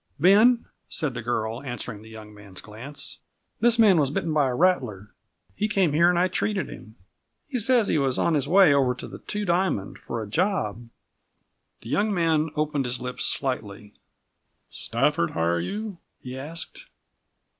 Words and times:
"Ben," 0.19 0.65
said 0.89 1.13
the 1.13 1.21
girl, 1.21 1.61
answering 1.61 2.01
the 2.01 2.09
young 2.09 2.33
man's 2.33 2.59
glance, 2.59 3.19
"this 3.59 3.77
man 3.77 3.99
was 3.99 4.09
bitten 4.09 4.33
by 4.33 4.47
a 4.47 4.55
rattler. 4.55 5.11
He 5.55 5.67
came 5.67 5.93
here, 5.93 6.09
and 6.09 6.17
I 6.17 6.27
treated 6.27 6.69
him. 6.69 6.95
He 7.47 7.59
says 7.59 7.87
he 7.87 7.99
was 7.99 8.17
on 8.17 8.33
his 8.33 8.47
way 8.47 8.73
over 8.73 8.95
to 8.95 9.07
the 9.07 9.19
Two 9.19 9.45
Diamond, 9.45 9.99
for 9.99 10.23
a 10.23 10.27
job." 10.27 10.89
The 11.81 11.89
young 11.91 12.11
man 12.11 12.49
opened 12.55 12.85
his 12.85 12.99
lips 12.99 13.25
slightly. 13.25 13.93
"Stafford 14.71 15.33
hire 15.37 15.59
you?" 15.59 15.99
he 16.19 16.35
asked. 16.35 16.87